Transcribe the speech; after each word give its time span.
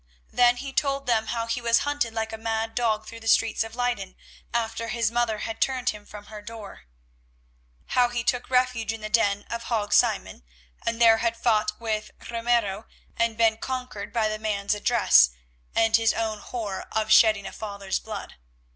Then 0.31 0.55
he 0.57 0.73
told 0.73 1.05
them 1.05 1.27
how 1.27 1.45
he 1.45 1.61
was 1.61 1.81
hunted 1.85 2.11
like 2.11 2.33
a 2.33 2.37
mad 2.39 2.73
dog 2.73 3.05
through 3.05 3.19
the 3.19 3.27
streets 3.27 3.63
of 3.63 3.75
Leyden 3.75 4.15
after 4.51 4.87
his 4.87 5.11
mother 5.11 5.37
had 5.37 5.61
turned 5.61 5.89
him 5.89 6.07
from 6.07 6.25
her 6.25 6.41
door; 6.41 6.85
how 7.89 8.09
he 8.09 8.23
took 8.23 8.49
refuge 8.49 8.91
in 8.91 9.01
the 9.01 9.11
den 9.11 9.43
of 9.51 9.65
Hague 9.65 9.93
Simon, 9.93 10.41
and 10.83 10.99
there 10.99 11.17
had 11.19 11.37
fought 11.37 11.79
with 11.79 12.09
Ramiro 12.31 12.87
and 13.15 13.37
been 13.37 13.57
conquered 13.59 14.11
by 14.11 14.27
the 14.27 14.39
man's 14.39 14.73
address 14.73 15.29
and 15.75 15.95
his 15.95 16.15
own 16.15 16.39
horror 16.39 16.87
of 16.91 17.11
shedding 17.11 17.45
a 17.45 17.51
father's 17.51 17.99
blood. 17.99 18.37